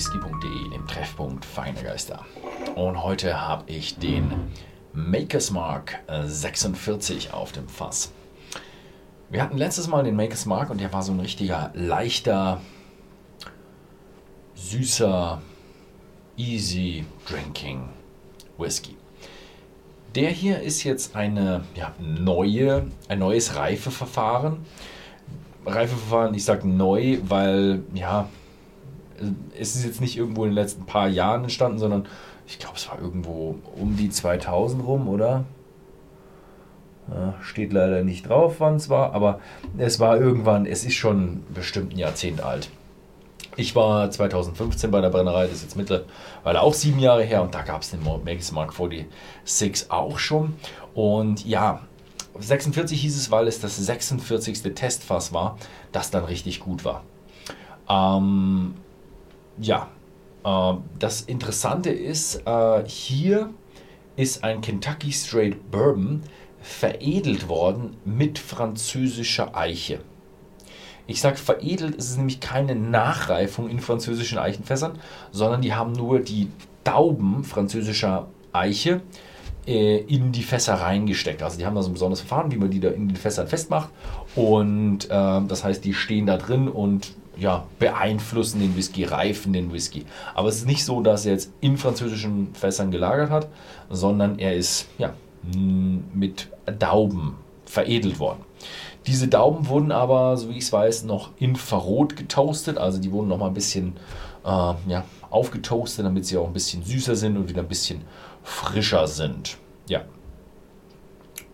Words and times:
www.whisky.de, 0.00 0.70
dem 0.70 0.86
Treffpunkt 0.86 1.44
Feine 1.44 1.82
Geister. 1.82 2.24
Und 2.74 3.02
heute 3.02 3.40
habe 3.40 3.70
ich 3.70 3.98
den 3.98 4.50
Maker's 4.94 5.50
Mark 5.50 5.98
46 6.24 7.34
auf 7.34 7.52
dem 7.52 7.68
Fass. 7.68 8.12
Wir 9.28 9.42
hatten 9.42 9.58
letztes 9.58 9.88
Mal 9.88 10.02
den 10.02 10.16
Maker's 10.16 10.46
Mark 10.46 10.70
und 10.70 10.80
der 10.80 10.92
war 10.92 11.02
so 11.02 11.12
ein 11.12 11.20
richtiger 11.20 11.70
leichter, 11.74 12.62
süßer, 14.54 15.42
easy 16.36 17.04
drinking 17.28 17.90
Whisky. 18.56 18.96
Der 20.14 20.30
hier 20.30 20.60
ist 20.60 20.82
jetzt 20.82 21.14
eine 21.14 21.64
ja, 21.74 21.94
neue, 21.98 22.86
ein 23.08 23.18
neues 23.18 23.54
Reifeverfahren. 23.54 24.64
Reifeverfahren, 25.66 26.34
ich 26.34 26.44
sage 26.44 26.66
neu, 26.66 27.18
weil 27.22 27.82
ja, 27.92 28.28
es 29.58 29.76
ist 29.76 29.84
jetzt 29.84 30.00
nicht 30.00 30.16
irgendwo 30.16 30.44
in 30.44 30.50
den 30.50 30.56
letzten 30.56 30.86
paar 30.86 31.08
Jahren 31.08 31.42
entstanden, 31.44 31.78
sondern 31.78 32.06
ich 32.46 32.58
glaube, 32.58 32.76
es 32.76 32.88
war 32.88 33.00
irgendwo 33.00 33.56
um 33.80 33.96
die 33.96 34.10
2000 34.10 34.84
rum, 34.84 35.08
oder? 35.08 35.44
Ja, 37.08 37.34
steht 37.42 37.72
leider 37.72 38.02
nicht 38.02 38.28
drauf, 38.28 38.56
wann 38.58 38.76
es 38.76 38.88
war, 38.88 39.14
aber 39.14 39.40
es 39.78 39.98
war 39.98 40.16
irgendwann, 40.18 40.66
es 40.66 40.84
ist 40.84 40.94
schon 40.94 41.42
bestimmt 41.52 41.94
ein 41.94 41.98
Jahrzehnt 41.98 42.42
alt. 42.42 42.70
Ich 43.56 43.74
war 43.74 44.10
2015 44.10 44.90
bei 44.90 45.00
der 45.00 45.10
Brennerei, 45.10 45.44
das 45.44 45.54
ist 45.54 45.62
jetzt 45.62 45.76
mittlerweile 45.76 46.62
auch 46.62 46.72
sieben 46.72 47.00
Jahre 47.00 47.24
her 47.24 47.42
und 47.42 47.54
da 47.54 47.62
gab 47.62 47.82
es 47.82 47.90
den 47.90 48.02
Magus 48.02 48.52
Mark 48.52 48.72
46 48.72 49.90
auch 49.90 50.18
schon. 50.18 50.54
Und 50.94 51.44
ja, 51.44 51.80
46 52.38 53.00
hieß 53.00 53.16
es, 53.16 53.30
weil 53.30 53.48
es 53.48 53.60
das 53.60 53.76
46. 53.76 54.62
Testfass 54.74 55.32
war, 55.32 55.58
das 55.92 56.10
dann 56.10 56.24
richtig 56.24 56.60
gut 56.60 56.84
war. 56.84 57.02
Ähm, 57.88 58.74
ja, 59.60 59.88
äh, 60.44 60.74
das 60.98 61.22
Interessante 61.22 61.90
ist, 61.90 62.42
äh, 62.46 62.84
hier 62.86 63.50
ist 64.16 64.44
ein 64.44 64.60
Kentucky 64.60 65.12
Straight 65.12 65.70
Bourbon 65.70 66.22
veredelt 66.60 67.48
worden 67.48 67.96
mit 68.04 68.38
französischer 68.38 69.56
Eiche. 69.56 70.00
Ich 71.06 71.20
sage 71.20 71.36
veredelt, 71.36 71.96
ist 71.96 72.10
es 72.10 72.16
nämlich 72.16 72.40
keine 72.40 72.74
Nachreifung 72.74 73.68
in 73.68 73.80
französischen 73.80 74.38
Eichenfässern, 74.38 74.98
sondern 75.32 75.62
die 75.62 75.74
haben 75.74 75.92
nur 75.92 76.20
die 76.20 76.48
Dauben 76.84 77.44
französischer 77.44 78.28
Eiche 78.52 79.00
äh, 79.66 79.98
in 79.98 80.32
die 80.32 80.42
Fässer 80.42 80.74
reingesteckt. 80.74 81.42
Also 81.42 81.58
die 81.58 81.66
haben 81.66 81.74
da 81.74 81.82
so 81.82 81.90
ein 81.90 81.94
besonderes 81.94 82.20
Verfahren, 82.20 82.52
wie 82.52 82.56
man 82.56 82.70
die 82.70 82.80
da 82.80 82.90
in 82.90 83.08
den 83.08 83.16
Fässern 83.16 83.48
festmacht. 83.48 83.88
Und 84.36 85.06
äh, 85.06 85.08
das 85.08 85.64
heißt, 85.64 85.84
die 85.84 85.94
stehen 85.94 86.26
da 86.26 86.36
drin 86.36 86.68
und 86.68 87.12
ja, 87.40 87.66
beeinflussen 87.78 88.60
den 88.60 88.76
Whisky, 88.76 89.04
reifen 89.04 89.52
den 89.52 89.72
Whisky. 89.72 90.04
Aber 90.34 90.48
es 90.48 90.56
ist 90.56 90.66
nicht 90.66 90.84
so, 90.84 91.00
dass 91.00 91.24
er 91.24 91.32
jetzt 91.32 91.50
in 91.60 91.78
französischen 91.78 92.54
Fässern 92.54 92.90
gelagert 92.90 93.30
hat, 93.30 93.48
sondern 93.88 94.38
er 94.38 94.54
ist 94.54 94.88
ja, 94.98 95.14
mit 96.12 96.48
Dauben 96.78 97.36
veredelt 97.64 98.18
worden. 98.18 98.44
Diese 99.06 99.26
Dauben 99.26 99.68
wurden 99.68 99.90
aber, 99.90 100.36
so 100.36 100.50
wie 100.50 100.58
ich 100.58 100.64
es 100.64 100.72
weiß, 100.72 101.04
noch 101.04 101.30
infrarot 101.38 102.14
getoastet. 102.14 102.76
Also 102.76 103.00
die 103.00 103.10
wurden 103.10 103.28
noch 103.28 103.38
mal 103.38 103.46
ein 103.46 103.54
bisschen 103.54 103.94
äh, 104.44 104.74
ja, 104.86 105.04
aufgetoastet, 105.30 106.04
damit 106.04 106.26
sie 106.26 106.36
auch 106.36 106.46
ein 106.46 106.52
bisschen 106.52 106.82
süßer 106.82 107.16
sind 107.16 107.38
und 107.38 107.48
wieder 107.48 107.62
ein 107.62 107.68
bisschen 107.68 108.02
frischer 108.42 109.06
sind. 109.06 109.56
Ja. 109.88 110.02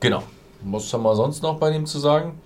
Genau. 0.00 0.24
Was 0.62 0.92
haben 0.92 1.04
wir 1.04 1.14
sonst 1.14 1.42
noch 1.42 1.58
bei 1.58 1.70
dem 1.70 1.86
zu 1.86 2.00
sagen? 2.00 2.40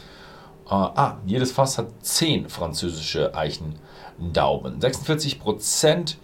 Äh, 0.71 0.75
ah, 0.75 1.19
jedes 1.27 1.51
Fass 1.51 1.79
hat 1.79 1.89
10 2.03 2.49
französische 2.49 3.35
Eichendauben. 3.35 4.81
46 4.81 5.41
Prozent. 5.41 6.19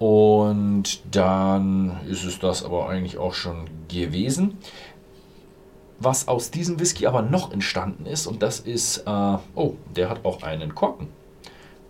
Und 0.00 1.14
dann 1.14 2.00
ist 2.08 2.24
es 2.24 2.40
das 2.40 2.64
aber 2.64 2.88
eigentlich 2.88 3.16
auch 3.18 3.32
schon 3.32 3.70
gewesen. 3.88 4.58
Was 6.00 6.26
aus 6.26 6.50
diesem 6.50 6.80
Whisky 6.80 7.06
aber 7.06 7.22
noch 7.22 7.52
entstanden 7.52 8.04
ist, 8.04 8.26
und 8.26 8.42
das 8.42 8.58
ist, 8.58 8.98
äh, 9.06 9.38
oh, 9.54 9.74
der 9.94 10.10
hat 10.10 10.24
auch 10.24 10.42
einen 10.42 10.74
Korken. 10.74 11.08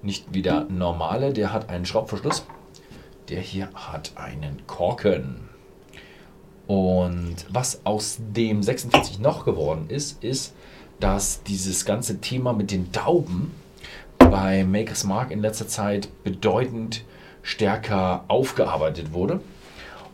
Nicht 0.03 0.27
wie 0.33 0.43
der 0.43 0.65
normale, 0.65 1.33
der 1.33 1.53
hat 1.53 1.71
einen 1.71 1.87
Schraubverschluss. 1.87 2.47
Der 3.31 3.41
hier 3.41 3.71
hat 3.73 4.13
einen 4.17 4.67
Korken. 4.67 5.49
Und 6.67 7.37
was 7.49 7.85
aus 7.87 8.19
dem 8.21 8.63
46 8.63 9.19
noch 9.19 9.47
geworden 9.47 9.87
ist, 9.89 10.23
ist, 10.23 10.55
dass 11.05 11.43
dieses 11.43 11.85
ganze 11.85 12.23
Thema 12.23 12.55
mit 12.55 12.71
den 12.71 12.91
Dauben 12.91 13.51
bei 14.17 14.65
Makers 14.65 15.05
Mark 15.05 15.33
in 15.33 15.43
letzter 15.43 15.69
Zeit 15.69 16.09
bedeutend 16.25 17.05
stärker 17.43 18.25
aufgearbeitet 18.29 19.13
wurde 19.13 19.41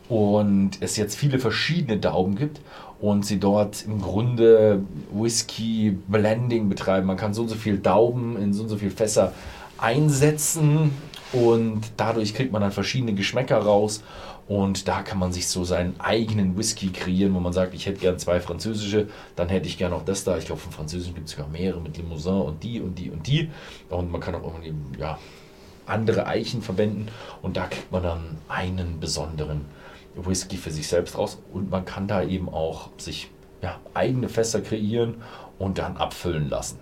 und 0.09 0.71
es 0.81 0.97
jetzt 0.97 1.15
viele 1.15 1.39
verschiedene 1.39 1.97
Dauben 1.97 2.35
gibt 2.35 2.59
und 2.99 3.25
sie 3.25 3.39
dort 3.39 3.85
im 3.85 4.01
Grunde 4.01 4.83
Whisky 5.13 5.97
Blending 6.09 6.67
betreiben. 6.67 7.07
Man 7.07 7.15
kann 7.15 7.33
so 7.33 7.43
und 7.43 7.47
so 7.47 7.55
viel 7.55 7.77
Dauben 7.77 8.35
in 8.35 8.51
so 8.51 8.63
und 8.63 8.67
so 8.67 8.75
viel 8.75 8.91
Fässer 8.91 9.31
einsetzen 9.77 10.91
und 11.33 11.81
dadurch 11.97 12.33
kriegt 12.33 12.51
man 12.51 12.61
dann 12.61 12.71
verschiedene 12.71 13.13
Geschmäcker 13.13 13.57
raus 13.57 14.03
und 14.47 14.87
da 14.87 15.01
kann 15.01 15.17
man 15.17 15.31
sich 15.31 15.47
so 15.47 15.63
seinen 15.63 15.99
eigenen 15.99 16.57
Whisky 16.57 16.89
kreieren, 16.89 17.33
wo 17.33 17.39
man 17.39 17.53
sagt, 17.53 17.73
ich 17.73 17.85
hätte 17.85 17.99
gern 17.99 18.19
zwei 18.19 18.41
französische, 18.41 19.07
dann 19.35 19.47
hätte 19.49 19.67
ich 19.67 19.77
gern 19.77 19.93
auch 19.93 20.03
das 20.03 20.23
da. 20.23 20.37
Ich 20.37 20.45
glaube, 20.45 20.59
von 20.59 20.73
französischen 20.73 21.15
gibt 21.15 21.27
es 21.27 21.35
sogar 21.35 21.47
mehrere 21.47 21.79
mit 21.79 21.95
Limousin 21.97 22.41
und 22.41 22.63
die 22.63 22.81
und 22.81 22.99
die 22.99 23.09
und 23.11 23.25
die. 23.27 23.49
Und 23.89 24.11
man 24.11 24.19
kann 24.19 24.35
auch 24.35 24.53
irgendwie, 24.61 24.99
ja, 24.99 25.17
andere 25.85 26.27
Eichen 26.27 26.61
verwenden 26.61 27.07
und 27.41 27.57
da 27.57 27.67
kriegt 27.67 27.91
man 27.91 28.03
dann 28.03 28.37
einen 28.47 28.99
besonderen 28.99 29.65
Whisky 30.15 30.57
für 30.57 30.71
sich 30.71 30.87
selbst 30.87 31.17
raus 31.17 31.39
und 31.53 31.71
man 31.71 31.85
kann 31.85 32.07
da 32.07 32.21
eben 32.23 32.49
auch 32.49 32.89
sich 32.97 33.29
ja, 33.61 33.79
eigene 33.93 34.29
Fässer 34.29 34.61
kreieren 34.61 35.21
und 35.59 35.77
dann 35.77 35.97
abfüllen 35.97 36.49
lassen. 36.49 36.79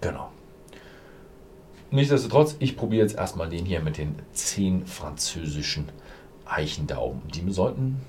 Genau. 0.00 0.33
Nichtsdestotrotz, 1.94 2.56
ich 2.58 2.76
probiere 2.76 3.02
jetzt 3.02 3.14
erstmal 3.14 3.48
den 3.48 3.64
hier 3.64 3.80
mit 3.80 3.98
den 3.98 4.16
10 4.32 4.84
französischen 4.84 5.90
Eichendauben. 6.44 7.22
Die 7.32 7.48
sollten 7.52 8.00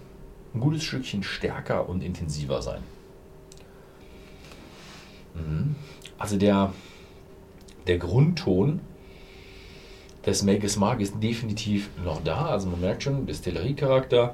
ein 0.55 0.59
gutes 0.59 0.83
Stückchen 0.83 1.21
stärker 1.21 1.87
und 1.87 2.01
intensiver 2.01 2.63
sein. 2.63 2.81
Mhm. 5.35 5.75
Also 6.17 6.35
der, 6.35 6.73
der 7.85 7.99
Grundton 7.99 8.79
des 10.25 10.41
Makes 10.41 10.77
Mark 10.77 10.99
ist 10.99 11.21
definitiv 11.21 11.91
noch 12.03 12.23
da. 12.23 12.47
Also 12.47 12.67
man 12.67 12.81
merkt 12.81 13.03
schon, 13.03 13.27
Distillerie-Charakter, 13.27 14.33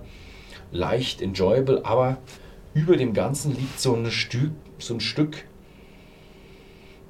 leicht 0.71 1.21
enjoyable, 1.21 1.83
aber 1.83 2.19
über 2.73 2.95
dem 2.95 3.13
Ganzen 3.13 3.53
liegt 3.53 3.81
so 3.81 3.93
ein 3.97 4.09
Stück, 4.11 4.51
so 4.79 4.93
ein 4.93 5.01
Stück, 5.01 5.43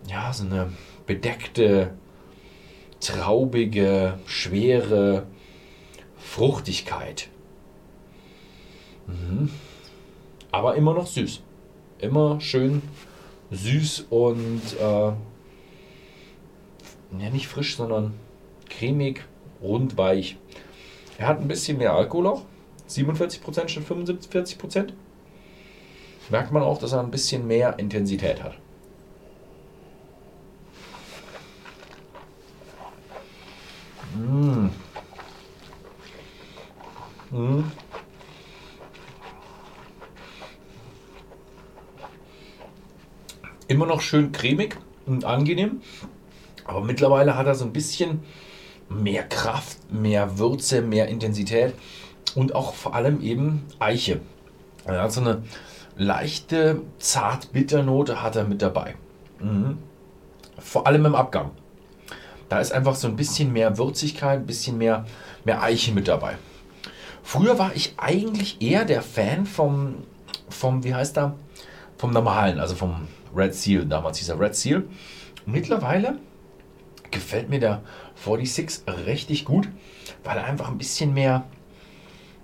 ja, 0.09 0.33
so 0.33 0.43
eine 0.43 0.71
bedeckte, 1.05 1.93
traubige, 3.01 4.19
schwere 4.25 5.27
Fruchtigkeit. 6.17 7.29
Mhm. 9.07 9.49
Aber 10.51 10.75
immer 10.75 10.93
noch 10.93 11.07
süß. 11.07 11.41
Immer 11.99 12.39
schön 12.39 12.81
süß 13.51 14.05
und 14.09 14.61
äh, 14.79 15.11
ja, 17.19 17.29
nicht 17.31 17.47
frisch, 17.47 17.75
sondern 17.75 18.13
cremig, 18.69 19.25
rund, 19.61 19.97
weich. 19.97 20.37
Er 21.17 21.27
hat 21.27 21.39
ein 21.39 21.47
bisschen 21.47 21.77
mehr 21.77 21.93
Alkohol 21.93 22.27
auch. 22.27 22.41
47% 22.89 23.67
statt 23.67 23.83
45%. 23.87 24.93
Merkt 26.29 26.51
man 26.51 26.63
auch, 26.63 26.77
dass 26.77 26.93
er 26.93 27.01
ein 27.01 27.11
bisschen 27.11 27.45
mehr 27.47 27.77
Intensität 27.77 28.41
hat. 28.41 28.57
Mmh. 34.15 34.69
Mmh. 37.31 37.63
Immer 43.67 43.85
noch 43.85 44.01
schön 44.01 44.31
cremig 44.31 44.77
und 45.05 45.23
angenehm. 45.23 45.81
Aber 46.65 46.81
mittlerweile 46.81 47.37
hat 47.37 47.47
er 47.47 47.55
so 47.55 47.65
ein 47.65 47.73
bisschen 47.73 48.21
mehr 48.89 49.23
Kraft, 49.23 49.91
mehr 49.91 50.37
Würze, 50.37 50.81
mehr 50.81 51.07
Intensität 51.07 51.73
und 52.35 52.53
auch 52.53 52.73
vor 52.73 52.95
allem 52.95 53.21
eben 53.21 53.65
Eiche. 53.79 54.19
Er 54.85 55.03
hat 55.03 55.13
so 55.13 55.21
eine 55.21 55.43
leichte 55.95 56.81
zart-bitter-Note 56.99 58.21
hat 58.21 58.35
er 58.35 58.43
mit 58.43 58.61
dabei. 58.61 58.95
Mhm. 59.39 59.77
Vor 60.59 60.87
allem 60.87 61.05
im 61.05 61.15
Abgang. 61.15 61.51
Da 62.51 62.59
ist 62.59 62.73
einfach 62.73 62.95
so 62.95 63.07
ein 63.07 63.15
bisschen 63.15 63.53
mehr 63.53 63.77
Würzigkeit, 63.77 64.39
ein 64.39 64.45
bisschen 64.45 64.77
mehr, 64.77 65.05
mehr 65.45 65.63
Eiche 65.63 65.93
mit 65.93 66.09
dabei. 66.09 66.35
Früher 67.23 67.57
war 67.57 67.73
ich 67.73 67.93
eigentlich 67.95 68.61
eher 68.61 68.83
der 68.83 69.01
Fan 69.01 69.45
vom, 69.45 70.03
vom 70.49 70.83
wie 70.83 70.93
heißt 70.93 71.17
er, 71.17 71.37
vom 71.97 72.11
normalen, 72.11 72.59
also 72.59 72.75
vom 72.75 73.07
Red 73.33 73.55
Seal. 73.55 73.85
Damals 73.85 74.17
hieß 74.17 74.27
er 74.27 74.39
Red 74.41 74.57
Seal. 74.57 74.83
Mittlerweile 75.45 76.19
gefällt 77.09 77.49
mir 77.49 77.61
der 77.61 77.83
46 78.21 78.83
richtig 79.07 79.45
gut, 79.45 79.69
weil 80.25 80.35
er 80.35 80.43
einfach 80.43 80.67
ein 80.67 80.77
bisschen 80.77 81.13
mehr, 81.13 81.45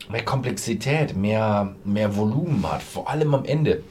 mehr 0.09 0.23
Komplexität, 0.23 1.17
mehr, 1.17 1.75
mehr 1.83 2.15
Volumen 2.15 2.65
hat, 2.71 2.81
vor 2.81 3.09
allem 3.09 3.35
am 3.35 3.43
Ende. 3.43 3.83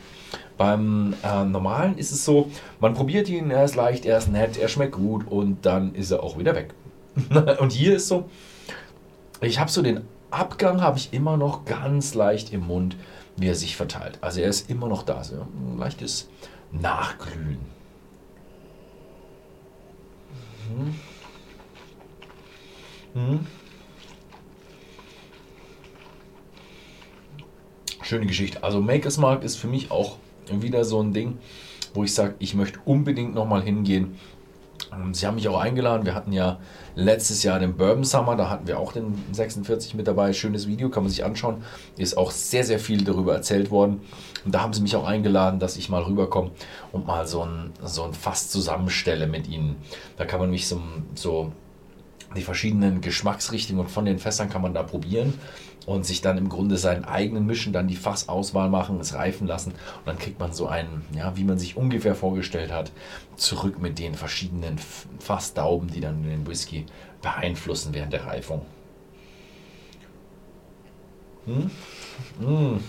Beim 0.56 1.14
äh, 1.22 1.44
normalen 1.44 1.98
ist 1.98 2.12
es 2.12 2.24
so, 2.24 2.50
man 2.80 2.94
probiert 2.94 3.28
ihn, 3.28 3.50
er 3.50 3.64
ist 3.64 3.76
leicht, 3.76 4.06
er 4.06 4.18
ist 4.18 4.28
nett, 4.28 4.56
er 4.56 4.68
schmeckt 4.68 4.94
gut 4.94 5.26
und 5.28 5.66
dann 5.66 5.94
ist 5.94 6.10
er 6.10 6.22
auch 6.22 6.38
wieder 6.38 6.54
weg. 6.54 6.72
und 7.60 7.72
hier 7.72 7.96
ist 7.96 8.08
so, 8.08 8.28
ich 9.40 9.58
habe 9.58 9.70
so 9.70 9.82
den 9.82 10.02
Abgang 10.30 10.80
habe 10.80 10.98
ich 10.98 11.12
immer 11.12 11.36
noch 11.36 11.64
ganz 11.64 12.14
leicht 12.14 12.52
im 12.52 12.66
Mund, 12.66 12.96
wie 13.36 13.48
er 13.48 13.54
sich 13.54 13.76
verteilt. 13.76 14.18
Also 14.22 14.40
er 14.40 14.48
ist 14.48 14.70
immer 14.70 14.88
noch 14.88 15.02
da, 15.02 15.22
so 15.22 15.36
ein 15.36 15.78
leichtes 15.78 16.28
Nachglühen. 16.72 17.58
Mhm. 20.74 20.94
Mhm. 23.14 23.46
Schöne 28.02 28.26
Geschichte. 28.26 28.62
Also 28.62 28.80
Makers 28.80 29.18
Mark 29.18 29.42
ist 29.42 29.56
für 29.56 29.66
mich 29.66 29.90
auch 29.90 30.16
wieder 30.50 30.84
so 30.84 31.02
ein 31.02 31.12
Ding, 31.12 31.38
wo 31.94 32.04
ich 32.04 32.14
sage, 32.14 32.34
ich 32.38 32.54
möchte 32.54 32.78
unbedingt 32.84 33.34
nochmal 33.34 33.62
hingehen. 33.62 34.16
Sie 35.12 35.26
haben 35.26 35.34
mich 35.34 35.48
auch 35.48 35.58
eingeladen. 35.58 36.06
Wir 36.06 36.14
hatten 36.14 36.32
ja 36.32 36.58
letztes 36.94 37.42
Jahr 37.42 37.58
den 37.58 37.76
Bourbon 37.76 38.04
Summer, 38.04 38.36
da 38.36 38.48
hatten 38.48 38.66
wir 38.66 38.78
auch 38.78 38.92
den 38.92 39.14
46 39.32 39.94
mit 39.94 40.06
dabei. 40.06 40.32
Schönes 40.32 40.68
Video, 40.68 40.88
kann 40.90 41.02
man 41.02 41.10
sich 41.10 41.24
anschauen. 41.24 41.64
Ist 41.96 42.16
auch 42.16 42.30
sehr, 42.30 42.64
sehr 42.64 42.78
viel 42.78 43.04
darüber 43.04 43.34
erzählt 43.34 43.70
worden. 43.70 44.00
Und 44.44 44.54
da 44.54 44.62
haben 44.62 44.72
sie 44.72 44.82
mich 44.82 44.94
auch 44.96 45.04
eingeladen, 45.04 45.58
dass 45.58 45.76
ich 45.76 45.88
mal 45.88 46.02
rüberkomme 46.02 46.50
und 46.92 47.06
mal 47.06 47.26
so 47.26 47.42
ein, 47.42 47.72
so 47.82 48.04
ein 48.04 48.14
Fass 48.14 48.48
zusammenstelle 48.48 49.26
mit 49.26 49.48
ihnen. 49.48 49.76
Da 50.16 50.24
kann 50.24 50.40
man 50.40 50.50
mich 50.50 50.68
so, 50.68 50.80
so 51.14 51.52
die 52.34 52.42
verschiedenen 52.42 53.00
Geschmacksrichtungen 53.00 53.88
von 53.88 54.04
den 54.04 54.18
Fässern 54.18 54.48
kann 54.48 54.62
man 54.62 54.74
da 54.74 54.82
probieren 54.82 55.34
und 55.86 56.04
sich 56.04 56.20
dann 56.20 56.36
im 56.36 56.48
Grunde 56.48 56.76
seinen 56.76 57.04
eigenen 57.04 57.46
Mischen, 57.46 57.72
dann 57.72 57.86
die 57.86 57.96
Fassauswahl 57.96 58.68
machen, 58.68 58.98
es 59.00 59.14
reifen 59.14 59.46
lassen 59.46 59.70
und 59.70 60.06
dann 60.06 60.18
kriegt 60.18 60.40
man 60.40 60.52
so 60.52 60.66
einen, 60.66 61.04
ja, 61.14 61.36
wie 61.36 61.44
man 61.44 61.58
sich 61.58 61.76
ungefähr 61.76 62.14
vorgestellt 62.14 62.72
hat, 62.72 62.90
zurück 63.36 63.80
mit 63.80 63.98
den 63.98 64.14
verschiedenen 64.14 64.78
Fassdauben, 65.20 65.88
die 65.88 66.00
dann 66.00 66.24
den 66.24 66.46
Whisky 66.46 66.86
beeinflussen 67.22 67.94
während 67.94 68.12
der 68.12 68.26
Reifung. 68.26 68.62
Hm? 71.46 71.70
Hm. 72.40 72.80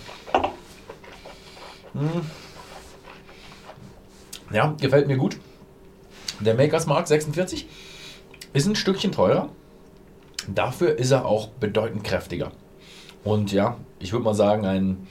Hm. 1.92 2.20
Ja, 4.50 4.74
gefällt 4.80 5.06
mir 5.06 5.16
gut. 5.16 5.38
Der 6.40 6.54
Makers 6.54 6.86
Mark 6.86 7.06
46 7.06 7.66
ist 8.52 8.66
ein 8.66 8.76
Stückchen 8.76 9.12
teurer. 9.12 9.48
Dafür 10.46 10.98
ist 10.98 11.10
er 11.10 11.26
auch 11.26 11.48
bedeutend 11.48 12.04
kräftiger. 12.04 12.52
Und 13.24 13.52
ja, 13.52 13.76
ich 13.98 14.12
würde 14.12 14.24
mal 14.24 14.34
sagen, 14.34 14.64
ein, 14.64 15.06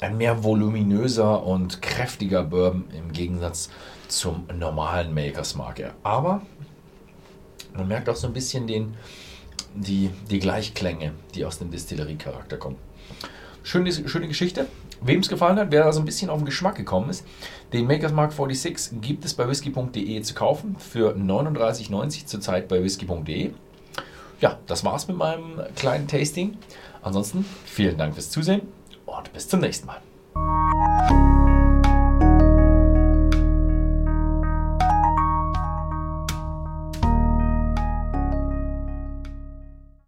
ein 0.00 0.16
mehr 0.16 0.42
voluminöser 0.42 1.44
und 1.44 1.82
kräftiger 1.82 2.44
Bourbon 2.44 2.84
im 2.96 3.12
Gegensatz 3.12 3.70
zum 4.08 4.46
normalen 4.54 5.12
Makers 5.12 5.54
Mark. 5.56 5.92
Aber 6.02 6.42
man 7.74 7.88
merkt 7.88 8.08
auch 8.08 8.16
so 8.16 8.26
ein 8.26 8.32
bisschen 8.32 8.66
den, 8.66 8.96
die, 9.74 10.10
die 10.30 10.38
Gleichklänge, 10.38 11.12
die 11.34 11.44
aus 11.44 11.58
dem 11.58 11.70
Distillerie-Charakter 11.70 12.56
kommen. 12.56 12.76
Schöne, 13.62 13.92
schöne 13.92 14.28
Geschichte. 14.28 14.66
Wem 15.02 15.20
es 15.20 15.28
gefallen 15.28 15.58
hat, 15.58 15.70
wer 15.70 15.84
da 15.84 15.92
so 15.92 16.00
ein 16.00 16.04
bisschen 16.04 16.28
auf 16.28 16.38
den 16.38 16.44
Geschmack 16.44 16.76
gekommen 16.76 17.08
ist, 17.08 17.24
den 17.72 17.86
Makers 17.86 18.12
Mark 18.12 18.32
46 18.32 19.00
gibt 19.00 19.24
es 19.24 19.34
bei 19.34 19.48
whisky.de 19.48 20.20
zu 20.22 20.34
kaufen 20.34 20.76
für 20.78 21.14
39,90 21.14 22.26
zurzeit 22.26 22.68
bei 22.68 22.82
whisky.de. 22.82 23.50
Ja, 24.40 24.58
das 24.66 24.84
war's 24.84 25.08
mit 25.08 25.16
meinem 25.16 25.60
kleinen 25.76 26.06
Tasting. 26.06 26.58
Ansonsten 27.02 27.44
vielen 27.64 27.96
Dank 27.96 28.14
fürs 28.14 28.30
Zusehen 28.30 28.62
und 29.06 29.32
bis 29.32 29.48
zum 29.48 29.60
nächsten 29.60 29.86
Mal. 29.86 31.39